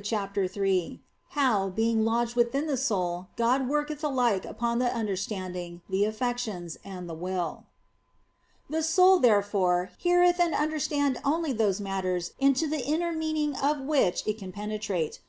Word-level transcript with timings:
CHAPTER 0.00 0.44
III 0.44 1.02
HOW, 1.30 1.70
BEING 1.70 2.04
LODGED 2.04 2.36
WITHIN 2.36 2.68
THE 2.68 2.76
SOUL, 2.76 3.30
GOD 3.34 3.68
WORKETH 3.68 4.04
ALIKE 4.04 4.44
UPON 4.44 4.78
THE 4.78 4.94
UNDERSTANDING, 4.96 5.80
THE 5.90 6.04
AFFECTIONS, 6.04 6.78
AND 6.84 7.10
THE 7.10 7.16
WILL 7.16 7.64
THE 8.70 8.84
soul, 8.84 9.18
therefore, 9.18 9.90
heareth 9.98 10.38
and 10.38 10.54
understandeth 10.54 11.20
only 11.26 11.50
those 11.52 11.80
matters 11.80 12.34
into 12.38 12.68
the 12.68 12.84
inner 12.86 13.10
meaning 13.10 13.56
of 13.56 13.80
which 13.80 14.24
it 14.24 14.38
can 14.38 14.52
penetrate. 14.52 15.16